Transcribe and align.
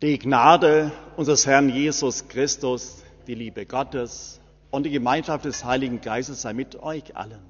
Die 0.00 0.16
Gnade 0.16 0.92
unseres 1.16 1.44
Herrn 1.44 1.70
Jesus 1.70 2.28
Christus, 2.28 3.02
die 3.26 3.34
Liebe 3.34 3.66
Gottes 3.66 4.40
und 4.70 4.84
die 4.84 4.90
Gemeinschaft 4.90 5.44
des 5.44 5.64
Heiligen 5.64 6.00
Geistes 6.00 6.42
sei 6.42 6.52
mit 6.52 6.80
euch 6.80 7.16
allen. 7.16 7.42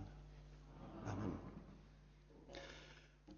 Amen. 1.04 1.32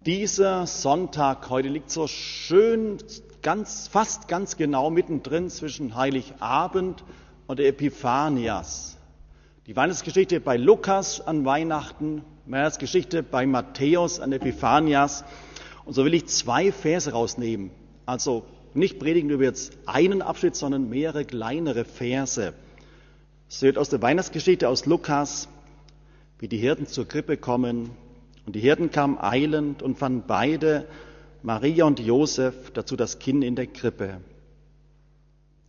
Dieser 0.05 0.65
Sonntag 0.65 1.49
heute 1.49 1.67
liegt 1.67 1.91
so 1.91 2.07
schön, 2.07 2.99
ganz, 3.41 3.89
fast 3.89 4.29
ganz 4.29 4.55
genau 4.55 4.89
mittendrin 4.89 5.49
zwischen 5.49 5.97
Heiligabend 5.97 7.03
und 7.47 7.59
der 7.59 7.67
Epiphanias. 7.67 8.95
Die 9.67 9.75
Weihnachtsgeschichte 9.75 10.39
bei 10.39 10.55
Lukas 10.55 11.19
an 11.19 11.43
Weihnachten, 11.43 12.23
Weihnachtsgeschichte 12.45 13.23
bei 13.23 13.45
Matthäus 13.45 14.21
an 14.21 14.31
Epiphanias. 14.31 15.25
Und 15.83 15.95
so 15.95 16.05
will 16.05 16.13
ich 16.13 16.27
zwei 16.27 16.71
Verse 16.71 17.11
rausnehmen. 17.11 17.71
Also 18.05 18.45
nicht 18.73 18.99
predigen 18.99 19.29
über 19.29 19.43
jetzt 19.43 19.77
einen 19.85 20.21
Abschnitt, 20.21 20.55
sondern 20.55 20.89
mehrere 20.89 21.25
kleinere 21.25 21.85
Verse. 21.85 22.53
Es 23.49 23.61
wird 23.61 23.77
aus 23.77 23.89
der 23.89 24.01
Weihnachtsgeschichte 24.01 24.69
aus 24.69 24.85
Lukas, 24.85 25.49
wie 26.39 26.47
die 26.47 26.57
Hirten 26.57 26.87
zur 26.87 27.07
Krippe 27.07 27.37
kommen. 27.37 27.91
Und 28.45 28.55
die 28.55 28.59
Hirten 28.59 28.91
kamen 28.91 29.17
eilend 29.19 29.83
und 29.83 29.97
fanden 29.97 30.23
beide, 30.25 30.87
Maria 31.43 31.85
und 31.85 31.99
Josef, 31.99 32.71
dazu 32.71 32.95
das 32.95 33.19
Kind 33.19 33.43
in 33.43 33.55
der 33.55 33.67
Krippe. 33.67 34.21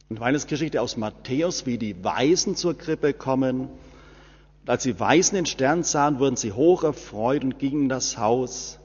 Und 0.08 0.20
Weihnachtsgeschichte 0.20 0.80
aus 0.80 0.96
Matthäus, 0.96 1.66
wie 1.66 1.78
die 1.78 2.04
Weisen 2.04 2.54
zur 2.56 2.76
Krippe 2.76 3.14
kommen. 3.14 3.62
Und 3.62 4.70
als 4.70 4.82
die 4.84 5.00
Weisen 5.00 5.34
den 5.34 5.46
Stern 5.46 5.82
sahen, 5.82 6.18
wurden 6.18 6.36
sie 6.36 6.52
hoch 6.52 6.84
erfreut 6.84 7.42
und 7.42 7.58
gingen 7.58 7.84
in 7.84 7.88
das 7.88 8.18
Haus 8.18 8.78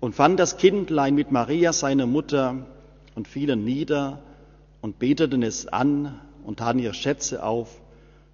und 0.00 0.14
fanden 0.14 0.36
das 0.36 0.56
Kindlein 0.56 1.14
mit 1.14 1.30
Maria, 1.30 1.72
seiner 1.72 2.06
Mutter, 2.06 2.66
und 3.14 3.28
fielen 3.28 3.64
nieder 3.64 4.22
und 4.80 4.98
beteten 4.98 5.42
es 5.42 5.66
an 5.68 6.20
und 6.44 6.58
taten 6.58 6.78
ihre 6.78 6.94
Schätze 6.94 7.42
auf 7.42 7.80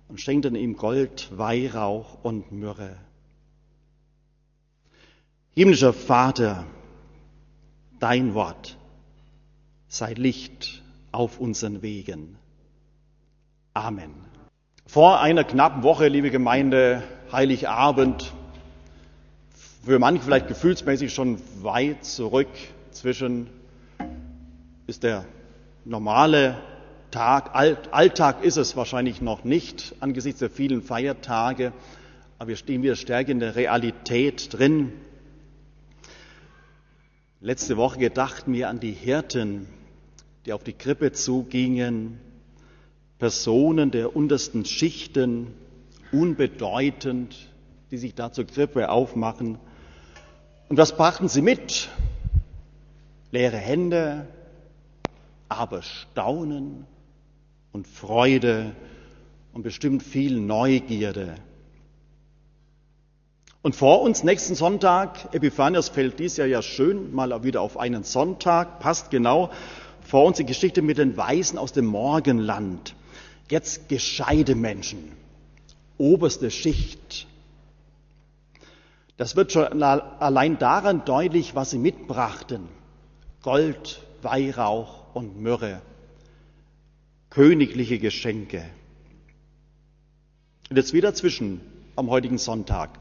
und 0.09 0.21
schenkten 0.21 0.55
ihm 0.55 0.77
Gold, 0.77 1.29
Weihrauch 1.37 2.19
und 2.23 2.53
Myrrhe. 2.53 2.97
Himmlischer 5.55 5.93
Vater, 5.93 6.65
dein 7.99 8.35
Wort 8.35 8.77
sei 9.89 10.13
Licht 10.15 10.83
auf 11.13 11.41
unseren 11.41 11.83
Wegen. 11.83 12.37
Amen. 13.75 14.13
Vor 14.87 15.21
einer 15.21 15.45
knappen 15.45 15.83
Woche, 15.83 16.09
liebe 16.09 16.31
Gemeinde, 16.31 17.03
Heiligabend, 17.33 18.33
für 19.85 19.99
manche 19.99 20.23
vielleicht 20.23 20.49
gefühlsmäßig 20.49 21.13
schon 21.13 21.41
weit 21.63 22.05
zurück 22.05 22.49
zwischen 22.91 23.49
ist 24.89 25.03
der 25.03 25.27
normale 25.85 26.57
Tag, 27.11 27.55
Alltag 27.55 28.43
ist 28.43 28.57
es 28.57 28.75
wahrscheinlich 28.75 29.21
noch 29.21 29.45
nicht 29.45 29.95
angesichts 30.01 30.41
der 30.41 30.49
vielen 30.49 30.81
Feiertage, 30.81 31.75
aber 32.39 32.49
wir 32.49 32.57
stehen 32.57 32.83
wieder 32.83 32.97
stärker 32.97 33.31
in 33.31 33.39
der 33.39 33.55
Realität 33.55 34.55
drin. 34.55 34.95
Letzte 37.43 37.77
Woche 37.77 37.99
gedacht 37.99 38.49
mir 38.49 38.71
an 38.71 38.81
die 38.81 38.93
Hirten, 38.93 39.67
die 40.47 40.55
auf 40.55 40.65
die 40.65 40.73
Krippe 40.73 41.13
zugingen, 41.13 42.19
Personen 43.19 43.91
der 43.91 44.17
untersten 44.17 44.65
Schichten, 44.65 45.49
unbedeutend, 46.13 47.37
die 47.91 47.99
sich 47.99 48.15
da 48.15 48.33
zur 48.33 48.47
Krippe 48.47 48.89
aufmachen. 48.89 49.59
Und 50.71 50.79
was 50.79 50.97
brachten 50.97 51.29
sie 51.29 51.43
mit? 51.43 51.91
Leere 53.33 53.59
Hände, 53.59 54.27
aber 55.49 55.83
Staunen 55.83 56.87
und 57.73 57.87
Freude 57.87 58.75
und 59.53 59.63
bestimmt 59.63 60.03
viel 60.03 60.39
Neugierde. 60.41 61.37
Und 63.63 63.75
vor 63.75 64.03
uns 64.03 64.23
nächsten 64.23 64.55
Sonntag, 64.55 65.35
Epiphanias 65.35 65.89
fällt 65.89 66.19
dies 66.19 66.37
Jahr 66.37 66.47
ja 66.47 66.63
schön 66.63 67.15
mal 67.15 67.43
wieder 67.43 67.61
auf 67.61 67.77
einen 67.77 68.05
Sonntag, 68.05 68.79
passt 68.79 69.11
genau, 69.11 69.51
vor 70.01 70.25
uns 70.25 70.37
die 70.37 70.47
Geschichte 70.47 70.81
mit 70.81 70.97
den 70.97 71.17
Weisen 71.17 71.59
aus 71.59 71.73
dem 71.73 71.87
Morgenland. 71.87 72.95
Jetzt 73.51 73.89
gescheite 73.89 74.55
Menschen, 74.55 75.13
oberste 75.99 76.51
Schicht. 76.51 77.27
Das 79.17 79.35
wird 79.35 79.53
schon 79.53 79.83
allein 79.83 80.59
daran 80.59 81.05
deutlich, 81.05 81.55
was 81.55 81.71
sie 81.71 81.79
mitbrachten. 81.79 82.69
Gold, 83.43 84.01
Weihrauch, 84.23 85.08
und 85.19 85.41
Myrrhe, 85.41 85.83
königliche 87.29 87.99
Geschenke. 87.99 88.65
Und 90.71 90.77
jetzt 90.77 90.93
wieder 90.93 91.13
zwischen 91.13 91.61
am 91.97 92.09
heutigen 92.09 92.39
Sonntag. 92.39 93.01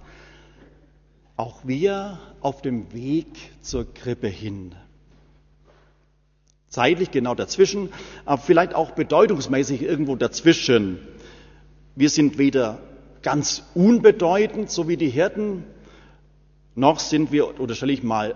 Auch 1.35 1.59
wir 1.63 2.17
auf 2.41 2.63
dem 2.63 2.91
Weg 2.91 3.27
zur 3.61 3.93
Krippe 3.93 4.27
hin. 4.27 4.73
Zeitlich 6.69 7.11
genau 7.11 7.35
dazwischen, 7.35 7.89
aber 8.25 8.41
vielleicht 8.41 8.73
auch 8.73 8.91
bedeutungsmäßig 8.91 9.83
irgendwo 9.83 10.15
dazwischen. 10.15 10.97
Wir 11.95 12.09
sind 12.09 12.39
weder 12.39 12.79
ganz 13.21 13.63
unbedeutend, 13.75 14.71
so 14.71 14.87
wie 14.87 14.97
die 14.97 15.09
Hirten, 15.09 15.65
noch 16.73 16.99
sind 16.99 17.31
wir, 17.31 17.59
oder 17.59 17.75
stelle 17.75 17.93
ich 17.93 18.01
mal, 18.01 18.35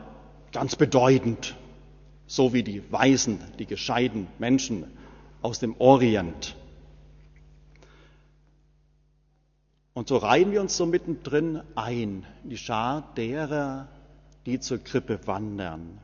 ganz 0.51 0.75
bedeutend, 0.75 1.55
so 2.31 2.53
wie 2.53 2.63
die 2.63 2.81
Weisen, 2.93 3.39
die 3.59 3.65
gescheiten 3.65 4.27
Menschen 4.39 4.85
aus 5.41 5.59
dem 5.59 5.75
Orient. 5.79 6.55
Und 9.93 10.07
so 10.07 10.15
reihen 10.15 10.53
wir 10.53 10.61
uns 10.61 10.77
so 10.77 10.85
mittendrin 10.85 11.61
ein, 11.75 12.25
in 12.43 12.49
die 12.49 12.57
Schar 12.57 13.13
derer, 13.17 13.89
die 14.45 14.61
zur 14.61 14.77
Krippe 14.77 15.19
wandern. 15.27 15.99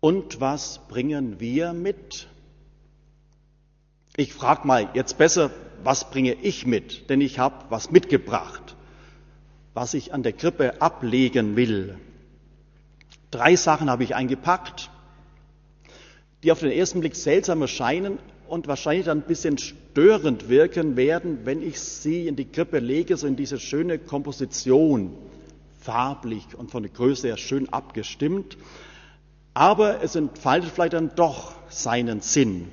Und 0.00 0.40
was 0.40 0.80
bringen 0.88 1.38
wir 1.38 1.72
mit? 1.72 2.26
Ich 4.16 4.34
frage 4.34 4.66
mal 4.66 4.88
jetzt 4.94 5.16
besser, 5.16 5.52
was 5.84 6.10
bringe 6.10 6.32
ich 6.32 6.66
mit? 6.66 7.08
Denn 7.08 7.20
ich 7.20 7.38
habe 7.38 7.66
was 7.68 7.92
mitgebracht, 7.92 8.74
was 9.74 9.94
ich 9.94 10.12
an 10.12 10.24
der 10.24 10.32
Krippe 10.32 10.82
ablegen 10.82 11.54
will. 11.54 12.00
Drei 13.30 13.56
Sachen 13.56 13.88
habe 13.88 14.02
ich 14.04 14.14
eingepackt, 14.14 14.90
die 16.42 16.50
auf 16.50 16.60
den 16.60 16.72
ersten 16.72 17.00
Blick 17.00 17.14
seltsam 17.14 17.62
erscheinen 17.62 18.18
und 18.48 18.66
wahrscheinlich 18.66 19.06
dann 19.06 19.18
ein 19.18 19.26
bisschen 19.26 19.58
störend 19.58 20.48
wirken 20.48 20.96
werden, 20.96 21.40
wenn 21.44 21.62
ich 21.62 21.80
sie 21.80 22.26
in 22.26 22.34
die 22.34 22.46
Krippe 22.46 22.80
lege, 22.80 23.16
so 23.16 23.26
in 23.26 23.36
diese 23.36 23.60
schöne 23.60 23.98
Komposition, 23.98 25.16
farblich 25.80 26.44
und 26.56 26.70
von 26.70 26.82
der 26.82 26.90
Größe 26.90 27.28
her 27.28 27.36
schön 27.36 27.68
abgestimmt. 27.68 28.56
Aber 29.54 30.02
es 30.02 30.16
entfaltet 30.16 30.72
vielleicht 30.72 30.94
dann 30.94 31.14
doch 31.14 31.54
seinen 31.68 32.20
Sinn. 32.20 32.68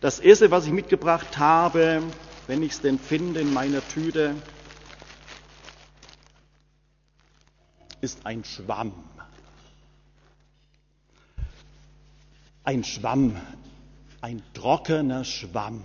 Das 0.00 0.18
erste, 0.18 0.50
was 0.50 0.66
ich 0.66 0.72
mitgebracht 0.72 1.38
habe, 1.38 2.02
wenn 2.46 2.62
ich 2.62 2.72
es 2.72 2.80
denn 2.80 2.98
finde 2.98 3.40
in 3.40 3.52
meiner 3.52 3.86
Tüte, 3.86 4.34
ist 8.00 8.26
ein 8.26 8.44
Schwamm. 8.44 8.92
Ein 12.64 12.84
Schwamm, 12.84 13.40
ein 14.20 14.42
trockener 14.54 15.24
Schwamm. 15.24 15.82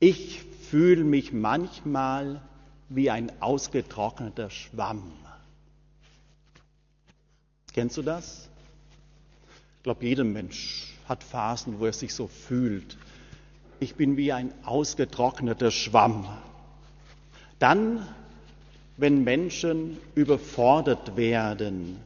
Ich 0.00 0.42
fühle 0.70 1.04
mich 1.04 1.32
manchmal 1.32 2.40
wie 2.88 3.10
ein 3.10 3.30
ausgetrockneter 3.40 4.50
Schwamm. 4.50 5.12
Kennst 7.72 7.96
du 7.96 8.02
das? 8.02 8.48
Ich 9.78 9.82
glaube, 9.84 10.04
jeder 10.04 10.24
Mensch 10.24 10.92
hat 11.08 11.24
Phasen, 11.24 11.78
wo 11.80 11.86
er 11.86 11.92
sich 11.92 12.14
so 12.14 12.28
fühlt. 12.28 12.96
Ich 13.80 13.96
bin 13.96 14.16
wie 14.16 14.32
ein 14.32 14.52
ausgetrockneter 14.64 15.70
Schwamm. 15.70 16.28
Dann 17.58 18.06
wenn 19.02 19.24
Menschen 19.24 19.98
überfordert 20.14 21.16
werden. 21.16 21.96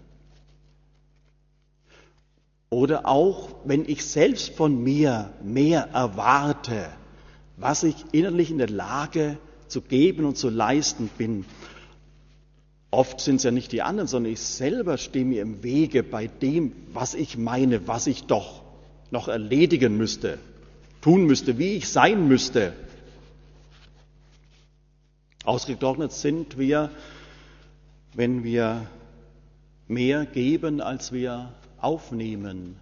Oder 2.71 3.07
auch, 3.07 3.51
wenn 3.67 3.85
ich 3.87 4.03
selbst 4.03 4.55
von 4.55 4.83
mir 4.83 5.29
mehr 5.45 5.91
erwarte, 5.93 6.89
was 7.59 7.83
ich 7.83 7.97
innerlich 8.13 8.51
in 8.51 8.57
der 8.57 8.71
Lage 8.71 9.37
zu 9.69 9.83
geben 9.83 10.25
und 10.25 10.39
zu 10.39 10.49
leisten 10.49 11.11
bin. 11.19 11.45
Oft 12.91 13.21
sind 13.21 13.37
es 13.37 13.43
ja 13.43 13.51
nicht 13.51 13.73
die 13.73 13.83
anderen, 13.83 14.09
sondern 14.09 14.33
ich 14.33 14.41
selber 14.41 14.97
stehe 14.97 15.27
mir 15.27 15.43
im 15.43 15.63
Wege 15.63 16.03
bei 16.03 16.29
dem, 16.29 16.73
was 16.95 17.13
ich 17.13 17.37
meine, 17.37 17.87
was 17.87 18.07
ich 18.07 18.25
doch 18.25 18.63
noch 19.11 19.29
erledigen 19.29 19.99
müsste, 19.99 20.39
tun 21.03 21.27
müsste, 21.27 21.59
wie 21.59 21.75
ich 21.75 21.91
sein 21.91 22.27
müsste. 22.27 22.73
Ausgetrocknet 25.47 26.11
sind 26.11 26.59
wir, 26.59 26.91
wenn 28.15 28.43
wir 28.43 28.87
mehr 29.87 30.27
geben, 30.27 30.81
als 30.81 31.13
wir 31.13 31.53
aufnehmen. 31.79 32.77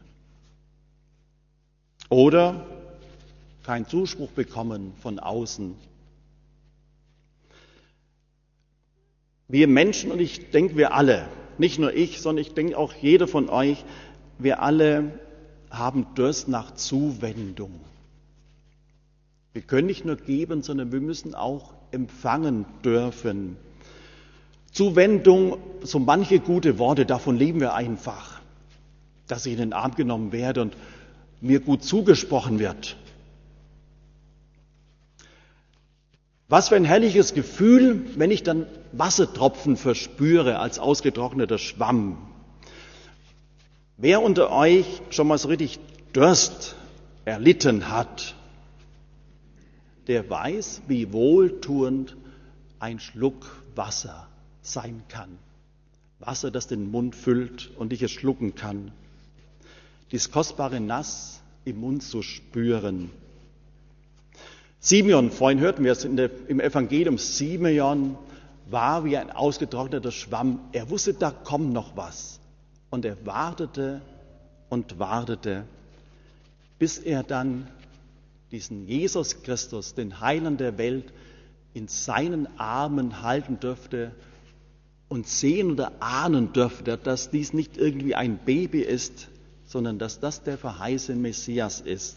Oder 2.08 2.66
keinen 3.64 3.86
Zuspruch 3.86 4.30
bekommen 4.30 4.94
von 5.02 5.18
außen. 5.18 5.74
Wir 9.48 9.68
Menschen, 9.68 10.10
und 10.10 10.20
ich 10.20 10.50
denke 10.50 10.76
wir 10.76 10.94
alle, 10.94 11.28
nicht 11.58 11.78
nur 11.78 11.92
ich, 11.92 12.22
sondern 12.22 12.46
ich 12.46 12.54
denke 12.54 12.78
auch 12.78 12.94
jeder 12.94 13.28
von 13.28 13.50
euch, 13.50 13.84
wir 14.38 14.62
alle 14.62 15.18
haben 15.70 16.06
Durst 16.14 16.48
nach 16.48 16.74
Zuwendung. 16.74 17.78
Wir 19.52 19.62
können 19.62 19.86
nicht 19.86 20.06
nur 20.06 20.16
geben, 20.16 20.62
sondern 20.62 20.92
wir 20.92 21.00
müssen 21.00 21.34
auch 21.34 21.74
empfangen 21.94 22.66
dürfen. 22.84 23.56
Zuwendung, 24.72 25.58
so 25.82 25.98
manche 25.98 26.40
gute 26.40 26.78
Worte, 26.78 27.06
davon 27.06 27.36
leben 27.36 27.60
wir 27.60 27.74
einfach, 27.74 28.40
dass 29.28 29.46
ich 29.46 29.52
in 29.52 29.60
den 29.60 29.72
Arm 29.72 29.94
genommen 29.94 30.32
werde 30.32 30.62
und 30.62 30.76
mir 31.40 31.60
gut 31.60 31.84
zugesprochen 31.84 32.58
wird. 32.58 32.96
Was 36.48 36.68
für 36.68 36.76
ein 36.76 36.84
herrliches 36.84 37.34
Gefühl, 37.34 38.04
wenn 38.16 38.30
ich 38.30 38.42
dann 38.42 38.66
Wassertropfen 38.92 39.76
verspüre 39.76 40.58
als 40.58 40.78
ausgetrockneter 40.78 41.58
Schwamm. 41.58 42.18
Wer 43.96 44.22
unter 44.22 44.50
euch 44.50 44.86
schon 45.10 45.28
mal 45.28 45.38
so 45.38 45.48
richtig 45.48 45.78
Durst 46.12 46.76
erlitten 47.24 47.90
hat, 47.90 48.34
der 50.06 50.28
weiß, 50.28 50.82
wie 50.88 51.12
wohltuend 51.12 52.16
ein 52.78 53.00
Schluck 53.00 53.62
Wasser 53.74 54.28
sein 54.62 55.02
kann. 55.08 55.38
Wasser, 56.18 56.50
das 56.50 56.66
den 56.66 56.90
Mund 56.90 57.14
füllt 57.14 57.70
und 57.76 57.92
ich 57.92 58.02
es 58.02 58.10
schlucken 58.10 58.54
kann. 58.54 58.92
Dies 60.12 60.30
kostbare 60.30 60.80
Nass 60.80 61.42
im 61.64 61.80
Mund 61.80 62.02
zu 62.02 62.22
spüren. 62.22 63.10
Simeon, 64.80 65.30
vorhin 65.30 65.60
hörten 65.60 65.82
wir 65.82 65.92
es 65.92 66.06
der, 66.08 66.30
im 66.48 66.60
Evangelium, 66.60 67.16
Simeon 67.18 68.18
war 68.66 69.04
wie 69.04 69.16
ein 69.16 69.30
ausgetrockneter 69.30 70.10
Schwamm. 70.10 70.60
Er 70.72 70.90
wusste, 70.90 71.14
da 71.14 71.30
kommt 71.30 71.72
noch 71.72 71.96
was. 71.96 72.38
Und 72.90 73.04
er 73.04 73.24
wartete 73.26 74.02
und 74.68 74.98
wartete, 74.98 75.64
bis 76.78 76.98
er 76.98 77.22
dann 77.22 77.68
diesen 78.50 78.86
Jesus 78.86 79.42
Christus, 79.42 79.94
den 79.94 80.20
Heiland 80.20 80.60
der 80.60 80.78
Welt, 80.78 81.12
in 81.72 81.88
seinen 81.88 82.46
Armen 82.58 83.22
halten 83.22 83.58
dürfte 83.58 84.12
und 85.08 85.26
sehen 85.26 85.72
oder 85.72 85.92
ahnen 86.00 86.52
dürfte, 86.52 86.96
dass 86.96 87.30
dies 87.30 87.52
nicht 87.52 87.76
irgendwie 87.76 88.14
ein 88.14 88.38
Baby 88.38 88.80
ist, 88.80 89.28
sondern 89.64 89.98
dass 89.98 90.20
das 90.20 90.42
der 90.42 90.56
verheißene 90.56 91.18
Messias 91.18 91.80
ist. 91.80 92.16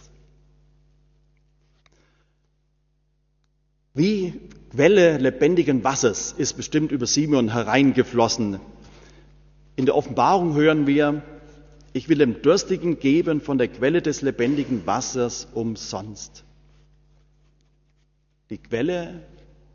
Wie 3.94 4.40
Quelle 4.78 5.18
lebendigen 5.18 5.84
Wassers 5.84 6.34
ist 6.38 6.54
bestimmt 6.54 6.92
über 6.92 7.08
Simeon 7.08 7.52
hereingeflossen. 7.52 8.60
In 9.76 9.86
der 9.86 9.96
Offenbarung 9.96 10.54
hören 10.54 10.86
wir, 10.86 11.24
ich 11.98 12.10
will 12.10 12.20
dem 12.20 12.42
Durstigen 12.44 13.00
geben 13.00 13.42
von 13.42 13.58
der 13.58 13.68
Quelle 13.68 14.04
des 14.04 14.22
lebendigen 14.22 14.86
Wassers 14.86 15.48
umsonst. 15.54 16.44
Die 18.52 18.60
Quelle 18.60 19.24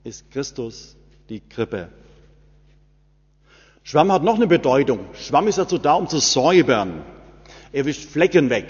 ist 0.05 0.31
Christus, 0.31 0.97
die 1.29 1.41
Krippe. 1.41 1.89
Schwamm 3.83 4.13
hat 4.13 4.23
noch 4.23 4.37
eine 4.37 4.47
Bedeutung. 4.47 5.01
Schwamm 5.15 5.49
ist 5.49 5.59
dazu 5.59 5.79
da, 5.79 5.95
um 5.95 6.09
zu 6.09 6.19
säubern. 6.19 7.05
Er 7.73 7.87
wischt 7.87 8.09
Flecken 8.09 8.51
weg. 8.51 8.67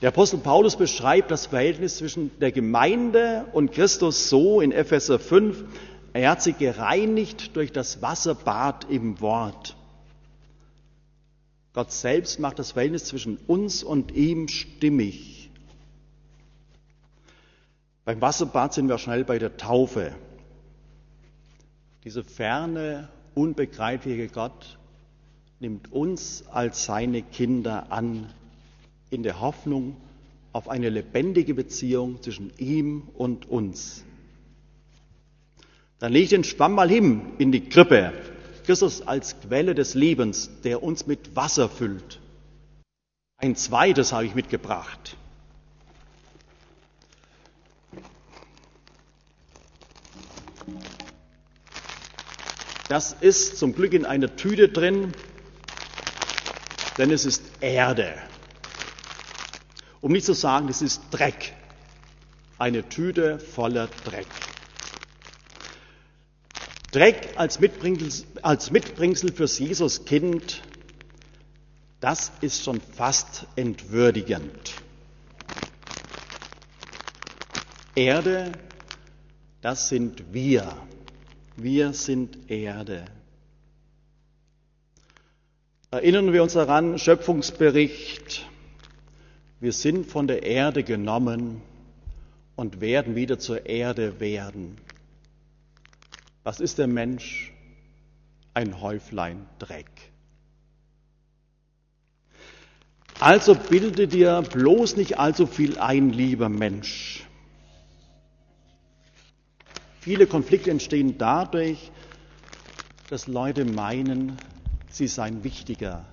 Der 0.00 0.10
Apostel 0.10 0.38
Paulus 0.38 0.76
beschreibt 0.76 1.32
das 1.32 1.46
Verhältnis 1.46 1.96
zwischen 1.96 2.30
der 2.38 2.52
Gemeinde 2.52 3.46
und 3.52 3.72
Christus 3.72 4.28
so 4.28 4.60
in 4.60 4.70
Epheser 4.70 5.18
5. 5.18 5.64
Er 6.12 6.30
hat 6.30 6.42
sie 6.42 6.52
gereinigt 6.52 7.56
durch 7.56 7.72
das 7.72 8.00
Wasserbad 8.00 8.86
im 8.90 9.20
Wort. 9.20 9.74
Gott 11.76 11.92
selbst 11.92 12.40
macht 12.40 12.58
das 12.58 12.72
Verhältnis 12.72 13.04
zwischen 13.04 13.36
uns 13.46 13.82
und 13.84 14.10
ihm 14.12 14.48
stimmig. 14.48 15.50
Beim 18.06 18.18
Wasserbad 18.22 18.72
sind 18.72 18.88
wir 18.88 18.96
schnell 18.96 19.24
bei 19.24 19.38
der 19.38 19.58
Taufe. 19.58 20.14
Diese 22.02 22.24
ferne, 22.24 23.10
unbegreifliche 23.34 24.28
Gott 24.28 24.78
nimmt 25.60 25.92
uns 25.92 26.44
als 26.50 26.86
seine 26.86 27.20
Kinder 27.20 27.92
an 27.92 28.32
in 29.10 29.22
der 29.22 29.42
Hoffnung 29.42 29.98
auf 30.52 30.70
eine 30.70 30.88
lebendige 30.88 31.52
Beziehung 31.52 32.22
zwischen 32.22 32.54
ihm 32.56 33.02
und 33.12 33.50
uns. 33.50 34.02
Dann 35.98 36.12
leg 36.12 36.30
den 36.30 36.42
Schwamm 36.42 36.72
mal 36.72 36.88
hin 36.88 37.34
in 37.36 37.52
die 37.52 37.68
Krippe. 37.68 38.14
Christus 38.66 39.06
als 39.06 39.36
Quelle 39.40 39.76
des 39.76 39.94
Lebens, 39.94 40.50
der 40.64 40.82
uns 40.82 41.06
mit 41.06 41.36
Wasser 41.36 41.68
füllt. 41.68 42.20
Ein 43.36 43.54
zweites 43.54 44.12
habe 44.12 44.26
ich 44.26 44.34
mitgebracht. 44.34 45.16
Das 52.88 53.12
ist 53.20 53.56
zum 53.56 53.72
Glück 53.72 53.92
in 53.92 54.04
einer 54.04 54.34
Tüte 54.34 54.68
drin, 54.68 55.12
denn 56.98 57.12
es 57.12 57.24
ist 57.24 57.44
Erde. 57.60 58.14
Um 60.00 60.10
nicht 60.10 60.26
zu 60.26 60.32
sagen, 60.32 60.68
es 60.68 60.82
ist 60.82 61.02
Dreck. 61.12 61.52
Eine 62.58 62.88
Tüte 62.88 63.38
voller 63.38 63.86
Dreck. 64.04 64.45
Dreck 66.92 67.30
als 67.36 67.60
Mitbringsel, 67.60 68.26
als 68.42 68.70
Mitbringsel 68.70 69.32
fürs 69.32 69.58
Jesuskind, 69.58 70.62
das 72.00 72.32
ist 72.40 72.62
schon 72.62 72.80
fast 72.80 73.46
entwürdigend. 73.56 74.74
Erde, 77.94 78.52
das 79.62 79.88
sind 79.88 80.32
wir. 80.32 80.76
Wir 81.56 81.92
sind 81.94 82.50
Erde. 82.50 83.06
Erinnern 85.90 86.32
wir 86.32 86.42
uns 86.42 86.52
daran, 86.52 86.98
Schöpfungsbericht, 86.98 88.46
wir 89.60 89.72
sind 89.72 90.06
von 90.06 90.26
der 90.26 90.42
Erde 90.42 90.84
genommen 90.84 91.62
und 92.54 92.82
werden 92.82 93.14
wieder 93.16 93.38
zur 93.38 93.64
Erde 93.66 94.20
werden. 94.20 94.76
Was 96.46 96.60
ist 96.60 96.78
der 96.78 96.86
Mensch? 96.86 97.52
Ein 98.54 98.80
Häuflein 98.80 99.48
Dreck. 99.58 99.90
Also 103.18 103.56
bilde 103.56 104.06
dir 104.06 104.42
bloß 104.42 104.94
nicht 104.94 105.18
allzu 105.18 105.48
viel 105.48 105.76
ein, 105.78 106.10
lieber 106.10 106.48
Mensch. 106.48 107.26
Viele 109.98 110.28
Konflikte 110.28 110.70
entstehen 110.70 111.18
dadurch, 111.18 111.90
dass 113.10 113.26
Leute 113.26 113.64
meinen, 113.64 114.38
sie 114.88 115.08
seien 115.08 115.42
wichtiger, 115.42 116.06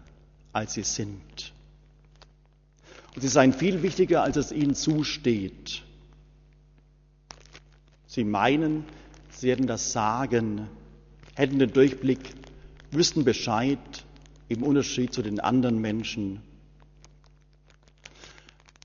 als 0.52 0.74
sie 0.74 0.82
sind. 0.82 1.54
Und 3.14 3.22
sie 3.22 3.28
seien 3.28 3.54
viel 3.54 3.84
wichtiger, 3.84 4.24
als 4.24 4.38
es 4.38 4.52
ihnen 4.52 4.74
zusteht. 4.74 5.84
Sie 8.08 8.24
meinen, 8.24 8.86
sie 9.38 9.52
hätten 9.52 9.68
das 9.68 9.92
Sagen, 9.92 10.68
hätten 11.36 11.60
den 11.60 11.72
Durchblick, 11.72 12.34
wüssten 12.92 13.24
Bescheid 13.24 13.80
im 14.50 14.64
Unterschied 14.64 15.14
zu 15.14 15.22
den 15.22 15.40
anderen 15.40 15.80
Menschen. 15.80 16.42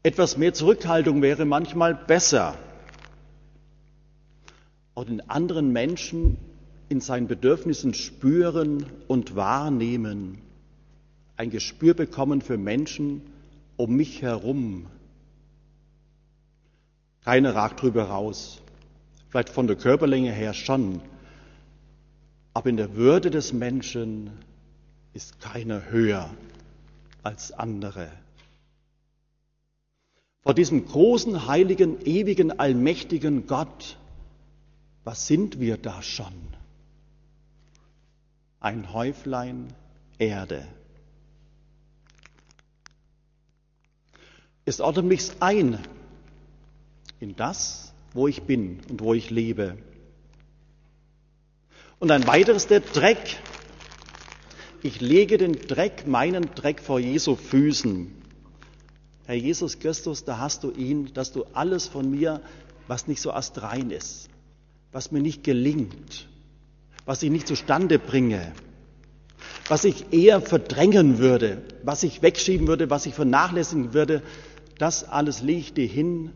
Etwas 0.02 0.36
mehr 0.36 0.54
Zurückhaltung 0.54 1.22
wäre 1.22 1.44
manchmal 1.44 1.94
besser. 1.94 2.56
Auch 4.94 5.04
den 5.04 5.28
anderen 5.28 5.72
Menschen 5.72 6.38
in 6.88 7.00
seinen 7.00 7.28
Bedürfnissen 7.28 7.94
spüren 7.94 8.86
und 9.06 9.36
wahrnehmen. 9.36 10.38
Ein 11.36 11.50
Gespür 11.50 11.94
bekommen 11.94 12.40
für 12.40 12.56
Menschen, 12.56 13.22
um 13.76 13.94
mich 13.94 14.22
herum. 14.22 14.86
Keiner 17.24 17.54
ragt 17.54 17.82
drüber 17.82 18.04
raus. 18.04 18.62
Vielleicht 19.28 19.50
von 19.50 19.66
der 19.66 19.76
Körperlänge 19.76 20.32
her 20.32 20.54
schon. 20.54 21.00
Aber 22.54 22.70
in 22.70 22.76
der 22.76 22.96
Würde 22.96 23.30
des 23.30 23.52
Menschen 23.52 24.30
ist 25.12 25.40
keiner 25.40 25.90
höher 25.90 26.30
als 27.22 27.52
andere. 27.52 28.10
Vor 30.42 30.54
diesem 30.54 30.86
großen, 30.86 31.46
heiligen, 31.46 32.00
ewigen, 32.06 32.58
allmächtigen 32.58 33.46
Gott, 33.46 33.98
was 35.04 35.26
sind 35.26 35.60
wir 35.60 35.76
da 35.76 36.02
schon? 36.02 36.32
Ein 38.60 38.92
Häuflein 38.92 39.68
Erde. 40.18 40.66
Es 44.64 44.80
ordnet 44.80 45.06
mich 45.06 45.32
ein 45.40 45.78
in 47.20 47.36
das, 47.36 47.87
wo 48.14 48.28
ich 48.28 48.42
bin 48.42 48.80
und 48.88 49.00
wo 49.02 49.14
ich 49.14 49.30
lebe. 49.30 49.76
Und 51.98 52.10
ein 52.10 52.26
weiteres 52.26 52.66
der 52.66 52.80
Dreck. 52.80 53.38
Ich 54.82 55.00
lege 55.00 55.38
den 55.38 55.52
Dreck, 55.52 56.06
meinen 56.06 56.54
Dreck 56.54 56.80
vor 56.80 57.00
Jesu 57.00 57.34
Füßen. 57.34 58.12
Herr 59.26 59.34
Jesus 59.34 59.78
Christus, 59.78 60.24
da 60.24 60.38
hast 60.38 60.64
du 60.64 60.70
ihn, 60.70 61.12
dass 61.12 61.32
du 61.32 61.44
alles 61.52 61.86
von 61.86 62.10
mir, 62.10 62.40
was 62.86 63.08
nicht 63.08 63.20
so 63.20 63.32
astrein 63.32 63.90
ist, 63.90 64.28
was 64.92 65.12
mir 65.12 65.20
nicht 65.20 65.44
gelingt, 65.44 66.28
was 67.04 67.22
ich 67.22 67.30
nicht 67.30 67.46
zustande 67.46 67.98
bringe, 67.98 68.52
was 69.68 69.84
ich 69.84 70.12
eher 70.12 70.40
verdrängen 70.40 71.18
würde, 71.18 71.60
was 71.82 72.04
ich 72.04 72.22
wegschieben 72.22 72.68
würde, 72.68 72.88
was 72.88 73.04
ich 73.04 73.14
vernachlässigen 73.14 73.92
würde, 73.92 74.22
das 74.78 75.04
alles 75.04 75.42
lege 75.42 75.60
ich 75.60 75.74
dir 75.74 75.86
hin 75.86 76.30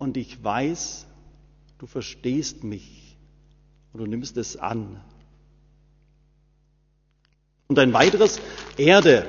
und 0.00 0.16
ich 0.16 0.42
weiß, 0.42 1.06
du 1.78 1.86
verstehst 1.86 2.64
mich 2.64 3.16
und 3.92 4.00
du 4.00 4.06
nimmst 4.06 4.36
es 4.38 4.56
an. 4.56 5.00
Und 7.68 7.78
ein 7.78 7.92
weiteres, 7.92 8.40
Erde. 8.78 9.28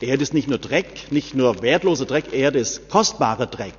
Erde 0.00 0.22
ist 0.22 0.34
nicht 0.34 0.48
nur 0.48 0.58
Dreck, 0.58 1.12
nicht 1.12 1.34
nur 1.34 1.62
wertloser 1.62 2.06
Dreck, 2.06 2.32
Erde 2.32 2.58
ist 2.58 2.88
kostbarer 2.88 3.46
Dreck. 3.46 3.76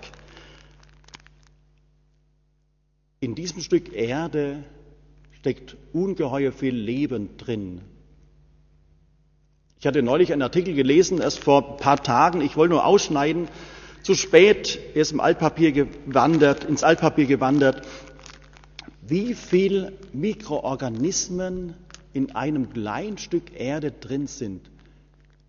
In 3.20 3.36
diesem 3.36 3.62
Stück 3.62 3.92
Erde 3.92 4.64
steckt 5.40 5.76
ungeheuer 5.94 6.52
viel 6.52 6.76
Leben 6.76 7.38
drin. 7.38 7.82
Ich 9.80 9.88
hatte 9.88 10.04
neulich 10.04 10.32
einen 10.32 10.44
Artikel 10.44 10.76
gelesen, 10.76 11.20
erst 11.20 11.40
vor 11.40 11.72
ein 11.72 11.78
paar 11.78 12.02
Tagen, 12.02 12.42
ich 12.42 12.56
wollte 12.56 12.76
nur 12.76 12.86
ausschneiden, 12.86 13.48
zu 14.04 14.16
spät, 14.16 14.80
er 14.94 15.02
ist 15.02 15.14
im 15.14 15.20
Altpapier 15.20 15.72
gewandert, 15.72 16.66
ins 16.66 16.84
Altpapier 16.84 17.26
gewandert, 17.26 17.88
wie 19.02 19.34
viel 19.34 19.98
Mikroorganismen 20.14 21.74
in 22.14 22.36
einem 22.36 22.72
kleinen 22.72 23.18
Stück 23.18 23.60
Erde 23.60 23.92
drin 23.92 24.28
sind. 24.28 24.70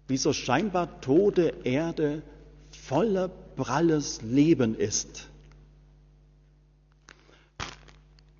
Wie 0.06 0.16
so 0.16 0.32
scheinbar 0.32 1.00
tote 1.00 1.54
Erde 1.64 2.22
voller 2.70 3.28
pralles 3.56 4.22
Leben 4.22 4.76
ist. 4.76 5.28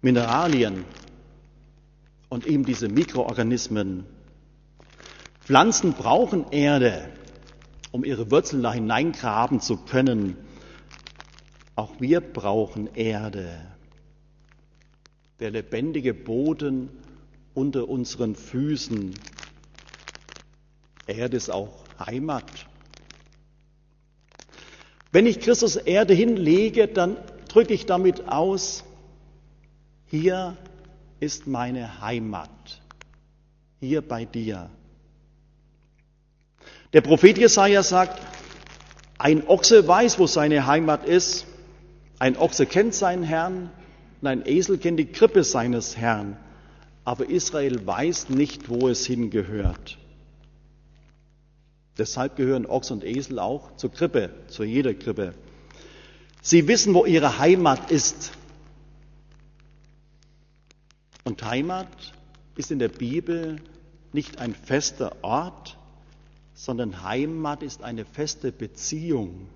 Mineralien 0.00 0.85
und 2.28 2.47
eben 2.47 2.64
diese 2.64 2.88
Mikroorganismen. 2.88 4.04
Pflanzen 5.40 5.92
brauchen 5.94 6.47
Erde 6.50 7.09
um 7.94 8.02
ihre 8.02 8.28
Wurzeln 8.32 8.64
da 8.64 8.72
hineingraben 8.72 9.60
zu 9.60 9.76
können. 9.76 10.36
Auch 11.76 12.00
wir 12.00 12.20
brauchen 12.20 12.92
Erde. 12.92 13.60
Der 15.38 15.52
lebendige 15.52 16.12
Boden 16.12 16.90
unter 17.54 17.88
unseren 17.88 18.34
Füßen. 18.34 19.14
Erde 21.06 21.36
ist 21.36 21.50
auch 21.50 21.84
Heimat. 22.04 22.66
Wenn 25.12 25.26
ich 25.26 25.38
Christus 25.38 25.76
Erde 25.76 26.14
hinlege, 26.14 26.88
dann 26.88 27.16
drücke 27.46 27.74
ich 27.74 27.86
damit 27.86 28.26
aus, 28.26 28.82
hier 30.06 30.56
ist 31.20 31.46
meine 31.46 32.00
Heimat, 32.00 32.82
hier 33.78 34.02
bei 34.02 34.24
dir. 34.24 34.68
Der 36.94 37.00
Prophet 37.00 37.36
Jesaja 37.36 37.82
sagt, 37.82 38.22
ein 39.18 39.48
Ochse 39.48 39.86
weiß, 39.86 40.20
wo 40.20 40.28
seine 40.28 40.68
Heimat 40.68 41.04
ist. 41.04 41.44
Ein 42.20 42.36
Ochse 42.36 42.66
kennt 42.66 42.94
seinen 42.94 43.24
Herrn 43.24 43.72
und 44.20 44.28
ein 44.28 44.46
Esel 44.46 44.78
kennt 44.78 45.00
die 45.00 45.06
Krippe 45.06 45.42
seines 45.42 45.96
Herrn. 45.96 46.36
Aber 47.04 47.28
Israel 47.28 47.84
weiß 47.84 48.28
nicht, 48.28 48.68
wo 48.68 48.88
es 48.88 49.06
hingehört. 49.06 49.98
Deshalb 51.98 52.36
gehören 52.36 52.64
Ochs 52.64 52.92
und 52.92 53.02
Esel 53.02 53.40
auch 53.40 53.74
zur 53.74 53.90
Krippe, 53.90 54.30
zu 54.46 54.62
jeder 54.62 54.94
Krippe. 54.94 55.34
Sie 56.42 56.68
wissen, 56.68 56.94
wo 56.94 57.06
ihre 57.06 57.40
Heimat 57.40 57.90
ist. 57.90 58.30
Und 61.24 61.42
Heimat 61.42 61.88
ist 62.56 62.70
in 62.70 62.78
der 62.78 62.88
Bibel 62.88 63.60
nicht 64.12 64.38
ein 64.38 64.54
fester 64.54 65.16
Ort, 65.22 65.76
sondern 66.54 67.02
Heimat 67.02 67.62
ist 67.62 67.82
eine 67.82 68.04
feste 68.04 68.52
Beziehung. 68.52 69.49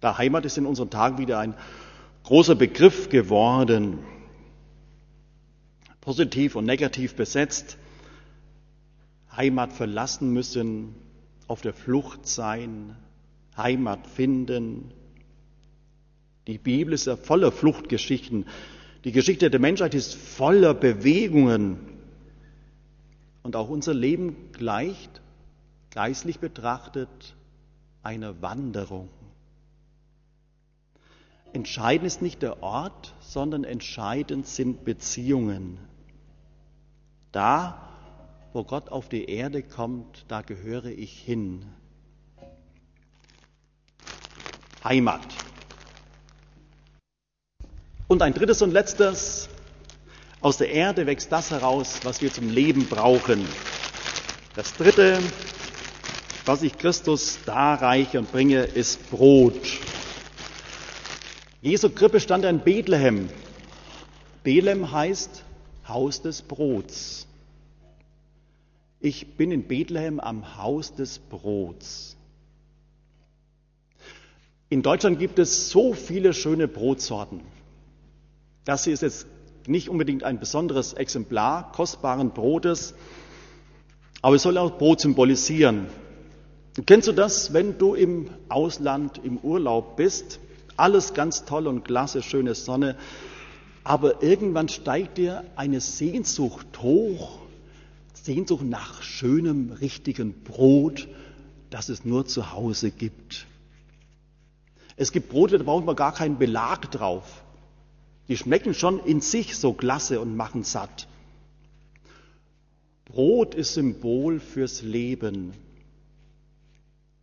Da 0.00 0.18
Heimat 0.18 0.44
ist 0.44 0.58
in 0.58 0.66
unseren 0.66 0.90
Tagen 0.90 1.18
wieder 1.18 1.38
ein 1.38 1.54
großer 2.24 2.54
Begriff 2.54 3.08
geworden, 3.08 3.98
positiv 6.02 6.54
und 6.54 6.66
negativ 6.66 7.14
besetzt. 7.14 7.78
Heimat 9.34 9.72
verlassen 9.72 10.32
müssen, 10.32 10.94
auf 11.48 11.62
der 11.62 11.72
Flucht 11.72 12.26
sein, 12.26 12.96
Heimat 13.56 14.06
finden. 14.06 14.92
Die 16.46 16.58
Bibel 16.58 16.92
ist 16.92 17.06
ja 17.06 17.16
voller 17.16 17.50
Fluchtgeschichten. 17.50 18.46
Die 19.04 19.12
Geschichte 19.12 19.50
der 19.50 19.60
Menschheit 19.60 19.94
ist 19.94 20.14
voller 20.14 20.74
Bewegungen. 20.74 21.95
Und 23.46 23.54
auch 23.54 23.68
unser 23.68 23.94
Leben 23.94 24.50
gleicht, 24.50 25.20
geistlich 25.92 26.40
betrachtet, 26.40 27.36
einer 28.02 28.42
Wanderung. 28.42 29.08
Entscheidend 31.52 32.08
ist 32.08 32.22
nicht 32.22 32.42
der 32.42 32.64
Ort, 32.64 33.14
sondern 33.20 33.62
entscheidend 33.62 34.48
sind 34.48 34.84
Beziehungen. 34.84 35.78
Da, 37.30 37.88
wo 38.52 38.64
Gott 38.64 38.88
auf 38.88 39.08
die 39.08 39.26
Erde 39.30 39.62
kommt, 39.62 40.24
da 40.26 40.42
gehöre 40.42 40.86
ich 40.86 41.16
hin. 41.16 41.64
Heimat. 44.82 45.24
Und 48.08 48.22
ein 48.22 48.34
drittes 48.34 48.60
und 48.60 48.72
letztes, 48.72 49.48
aus 50.40 50.58
der 50.58 50.70
Erde 50.70 51.06
wächst 51.06 51.32
das 51.32 51.50
heraus, 51.50 52.00
was 52.02 52.20
wir 52.20 52.32
zum 52.32 52.50
Leben 52.50 52.86
brauchen. 52.86 53.46
Das 54.54 54.74
dritte, 54.74 55.18
was 56.44 56.62
ich 56.62 56.76
Christus 56.78 57.38
darreiche 57.44 58.18
und 58.18 58.30
bringe, 58.30 58.62
ist 58.62 59.10
Brot. 59.10 59.60
Jesu 61.62 61.90
Krippe 61.90 62.20
stand 62.20 62.44
in 62.44 62.60
Bethlehem. 62.60 63.28
Bethlehem 64.44 64.92
heißt 64.92 65.42
Haus 65.88 66.22
des 66.22 66.42
Brots. 66.42 67.26
Ich 69.00 69.36
bin 69.36 69.50
in 69.52 69.64
Bethlehem 69.64 70.20
am 70.20 70.56
Haus 70.56 70.94
des 70.94 71.18
Brots. 71.18 72.16
In 74.68 74.82
Deutschland 74.82 75.18
gibt 75.18 75.38
es 75.38 75.70
so 75.70 75.92
viele 75.92 76.34
schöne 76.34 76.66
Brotsorten. 76.66 77.40
Das 78.64 78.84
hier 78.84 78.94
ist 78.94 79.02
jetzt 79.02 79.26
nicht 79.68 79.88
unbedingt 79.88 80.24
ein 80.24 80.38
besonderes 80.38 80.92
Exemplar 80.92 81.72
kostbaren 81.72 82.30
Brotes, 82.30 82.94
aber 84.22 84.36
es 84.36 84.42
soll 84.42 84.58
auch 84.58 84.78
Brot 84.78 85.00
symbolisieren. 85.00 85.86
Kennst 86.84 87.08
du 87.08 87.12
das, 87.12 87.52
wenn 87.52 87.78
du 87.78 87.94
im 87.94 88.28
Ausland 88.48 89.20
im 89.22 89.38
Urlaub 89.38 89.96
bist? 89.96 90.40
Alles 90.76 91.14
ganz 91.14 91.44
toll 91.44 91.66
und 91.66 91.84
klasse, 91.84 92.22
schöne 92.22 92.54
Sonne, 92.54 92.96
aber 93.82 94.22
irgendwann 94.22 94.68
steigt 94.68 95.16
dir 95.16 95.44
eine 95.54 95.80
Sehnsucht 95.80 96.82
hoch, 96.82 97.38
Sehnsucht 98.12 98.64
nach 98.64 99.02
schönem, 99.02 99.72
richtigen 99.72 100.42
Brot, 100.42 101.08
das 101.70 101.88
es 101.88 102.04
nur 102.04 102.26
zu 102.26 102.52
Hause 102.52 102.90
gibt. 102.90 103.46
Es 104.96 105.12
gibt 105.12 105.28
Brote, 105.28 105.58
da 105.58 105.64
brauchen 105.64 105.86
wir 105.86 105.94
gar 105.94 106.12
keinen 106.12 106.36
Belag 106.36 106.90
drauf. 106.90 107.44
Die 108.28 108.36
schmecken 108.36 108.74
schon 108.74 108.98
in 109.04 109.20
sich 109.20 109.56
so 109.56 109.72
klasse 109.72 110.20
und 110.20 110.36
machen 110.36 110.64
satt. 110.64 111.06
Brot 113.04 113.54
ist 113.54 113.74
Symbol 113.74 114.40
fürs 114.40 114.82
Leben. 114.82 115.52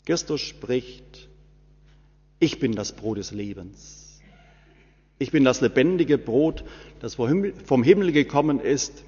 Christus 0.06 0.42
spricht, 0.42 1.30
ich 2.40 2.60
bin 2.60 2.74
das 2.74 2.94
Brot 2.94 3.18
des 3.18 3.32
Lebens. 3.32 4.22
Ich 5.20 5.32
bin 5.32 5.44
das 5.44 5.62
lebendige 5.62 6.18
Brot, 6.18 6.64
das 7.00 7.16
vom 7.16 7.84
Himmel 7.84 8.12
gekommen 8.12 8.60
ist. 8.60 9.04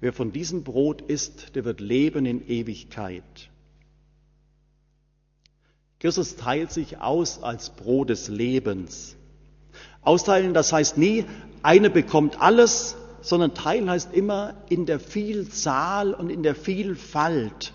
Wer 0.00 0.12
von 0.12 0.32
diesem 0.32 0.64
Brot 0.64 1.02
isst, 1.02 1.54
der 1.54 1.64
wird 1.64 1.80
leben 1.80 2.26
in 2.26 2.46
Ewigkeit. 2.46 3.50
Christus 5.98 6.36
teilt 6.36 6.70
sich 6.70 6.98
aus 6.98 7.42
als 7.42 7.70
Brot 7.70 8.10
des 8.10 8.28
Lebens. 8.28 9.16
Austeilen, 10.04 10.54
das 10.54 10.72
heißt 10.72 10.98
nie, 10.98 11.24
eine 11.62 11.90
bekommt 11.90 12.40
alles, 12.40 12.96
sondern 13.22 13.54
Teil 13.54 13.88
heißt 13.88 14.12
immer 14.12 14.54
in 14.68 14.84
der 14.84 15.00
Vielzahl 15.00 16.12
und 16.12 16.28
in 16.30 16.42
der 16.42 16.54
Vielfalt. 16.54 17.72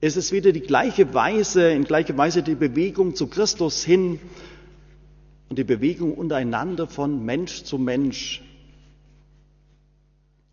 Es 0.00 0.16
ist 0.16 0.32
wieder 0.32 0.52
die 0.52 0.60
gleiche 0.60 1.12
Weise, 1.12 1.70
in 1.70 1.84
gleicher 1.84 2.16
Weise 2.16 2.42
die 2.42 2.54
Bewegung 2.54 3.14
zu 3.14 3.26
Christus 3.26 3.84
hin 3.84 4.20
und 5.48 5.58
die 5.58 5.64
Bewegung 5.64 6.14
untereinander 6.14 6.86
von 6.86 7.24
Mensch 7.24 7.64
zu 7.64 7.78
Mensch. 7.78 8.42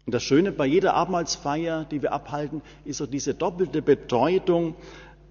Und 0.05 0.13
das 0.13 0.23
Schöne 0.23 0.51
bei 0.51 0.65
jeder 0.65 0.95
Abendmahlsfeier, 0.95 1.85
die 1.85 2.01
wir 2.01 2.11
abhalten, 2.11 2.63
ist 2.85 2.97
so 2.97 3.05
diese 3.05 3.35
doppelte 3.35 3.83
Bedeutung. 3.83 4.75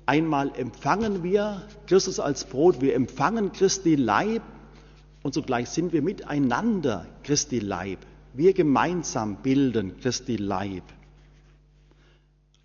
Einmal 0.07 0.53
empfangen 0.57 1.25
wir 1.25 1.63
Christus 1.89 2.21
als 2.21 2.45
Brot, 2.45 2.81
wir 2.81 2.95
empfangen 2.95 3.53
Christi 3.53 3.97
Leib 3.97 4.43
und 5.29 5.35
zugleich 5.35 5.69
sind 5.69 5.93
wir 5.93 6.01
miteinander 6.01 7.07
Christi 7.23 7.59
Leib. 7.59 7.99
Wir 8.33 8.55
gemeinsam 8.55 9.43
bilden 9.43 9.99
Christi 9.99 10.37
Leib. 10.37 10.85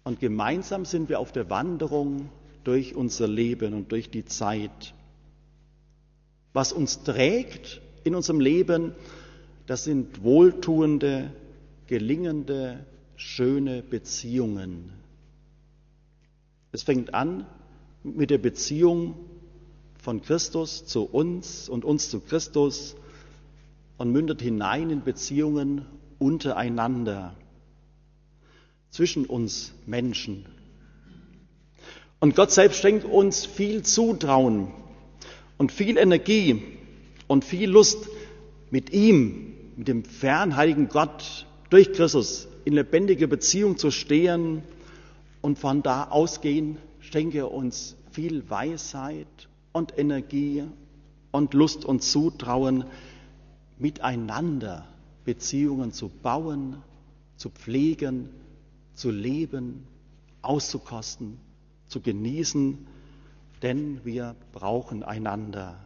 Und 0.05 0.21
gemeinsam 0.21 0.85
sind 0.85 1.09
wir 1.09 1.19
auf 1.19 1.33
der 1.33 1.49
Wanderung 1.49 2.29
durch 2.63 2.95
unser 2.95 3.27
Leben 3.27 3.73
und 3.73 3.91
durch 3.91 4.09
die 4.09 4.23
Zeit. 4.23 4.93
Was 6.53 6.71
uns 6.71 7.03
trägt 7.03 7.81
in 8.05 8.15
unserem 8.15 8.39
Leben, 8.39 8.93
das 9.65 9.83
sind 9.83 10.23
wohltuende, 10.23 11.33
gelingende, 11.87 12.85
schöne 13.17 13.81
Beziehungen. 13.81 14.93
Es 16.71 16.83
fängt 16.83 17.13
an 17.13 17.45
mit 18.03 18.29
der 18.29 18.37
Beziehung 18.37 19.15
von 20.03 20.21
Christus 20.21 20.85
zu 20.85 21.03
uns 21.05 21.69
und 21.69 21.85
uns 21.85 22.09
zu 22.09 22.19
Christus 22.19 22.97
und 23.97 24.11
mündet 24.11 24.41
hinein 24.41 24.89
in 24.89 25.01
Beziehungen 25.01 25.85
untereinander, 26.19 27.35
zwischen 28.89 29.25
uns 29.25 29.73
Menschen. 29.85 30.45
Und 32.19 32.35
Gott 32.35 32.51
selbst 32.51 32.81
schenkt 32.81 33.05
uns 33.05 33.45
viel 33.45 33.83
Zutrauen 33.83 34.73
und 35.57 35.71
viel 35.71 35.97
Energie 35.97 36.61
und 37.27 37.45
viel 37.45 37.69
Lust, 37.69 38.09
mit 38.71 38.91
ihm, 38.91 39.53
mit 39.77 39.87
dem 39.87 40.03
fernheiligen 40.03 40.89
Gott 40.89 41.45
durch 41.69 41.93
Christus 41.93 42.49
in 42.65 42.73
lebendiger 42.73 43.27
Beziehung 43.27 43.77
zu 43.77 43.89
stehen 43.89 44.63
und 45.41 45.59
von 45.59 45.81
da 45.81 46.09
ausgehen, 46.09 46.77
schenke 46.99 47.37
er 47.37 47.51
uns 47.51 47.95
viel 48.11 48.49
Weisheit 48.49 49.27
und 49.73 49.97
Energie 49.97 50.63
und 51.31 51.53
Lust 51.53 51.83
und 51.83 52.01
Zutrauen, 52.01 52.85
miteinander 53.77 54.87
Beziehungen 55.25 55.91
zu 55.91 56.09
bauen, 56.09 56.77
zu 57.35 57.49
pflegen, 57.49 58.29
zu 58.93 59.09
leben, 59.11 59.87
auszukosten, 60.41 61.39
zu 61.87 61.99
genießen, 61.99 62.87
denn 63.61 64.05
wir 64.05 64.35
brauchen 64.51 65.03
einander. 65.03 65.77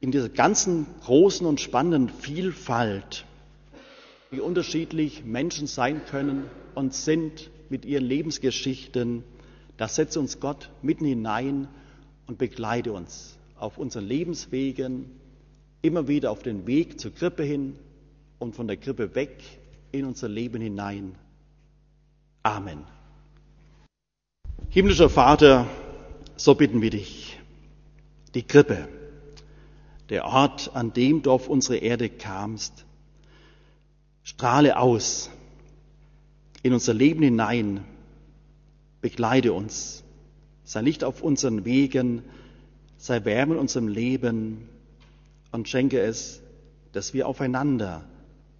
In 0.00 0.10
dieser 0.10 0.28
ganzen 0.28 0.86
großen 1.04 1.46
und 1.46 1.60
spannenden 1.60 2.08
Vielfalt, 2.08 3.24
wie 4.30 4.40
unterschiedlich 4.40 5.24
Menschen 5.24 5.66
sein 5.66 6.04
können 6.06 6.44
und 6.74 6.94
sind 6.94 7.50
mit 7.68 7.84
ihren 7.84 8.04
Lebensgeschichten, 8.04 9.24
da 9.78 9.88
setze 9.88 10.20
uns 10.20 10.40
Gott 10.40 10.70
mitten 10.82 11.06
hinein 11.06 11.68
und 12.26 12.36
begleite 12.36 12.92
uns 12.92 13.38
auf 13.56 13.78
unseren 13.78 14.04
Lebenswegen, 14.04 15.06
immer 15.82 16.08
wieder 16.08 16.32
auf 16.32 16.42
den 16.42 16.66
Weg 16.66 17.00
zur 17.00 17.14
Krippe 17.14 17.44
hin 17.44 17.78
und 18.38 18.54
von 18.54 18.66
der 18.66 18.76
Krippe 18.76 19.14
weg 19.14 19.42
in 19.92 20.04
unser 20.04 20.28
Leben 20.28 20.60
hinein. 20.60 21.14
Amen. 22.42 22.84
Himmlischer 24.68 25.08
Vater, 25.08 25.66
so 26.36 26.54
bitten 26.56 26.82
wir 26.82 26.90
dich, 26.90 27.38
die 28.34 28.42
Krippe, 28.42 28.88
der 30.10 30.24
Ort, 30.24 30.72
an 30.74 30.92
dem 30.92 31.22
du 31.22 31.30
auf 31.30 31.48
unsere 31.48 31.76
Erde 31.76 32.08
kamst, 32.08 32.84
strahle 34.24 34.76
aus 34.76 35.30
in 36.62 36.72
unser 36.72 36.94
Leben 36.94 37.22
hinein, 37.22 37.84
begleite 39.00 39.52
uns, 39.52 40.04
sei 40.64 40.82
Licht 40.82 41.04
auf 41.04 41.22
unseren 41.22 41.64
Wegen, 41.64 42.22
sei 42.96 43.24
Wärme 43.24 43.54
in 43.54 43.60
unserem 43.60 43.88
Leben 43.88 44.68
und 45.52 45.68
schenke 45.68 46.00
es, 46.00 46.42
dass 46.92 47.14
wir 47.14 47.28
aufeinander 47.28 48.04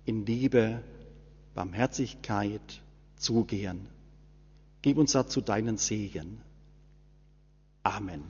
in 0.05 0.25
Liebe, 0.25 0.83
Barmherzigkeit 1.55 2.81
zugehen. 3.17 3.89
Gib 4.81 4.97
uns 4.97 5.13
dazu 5.13 5.41
deinen 5.41 5.77
Segen. 5.77 6.41
Amen. 7.83 8.23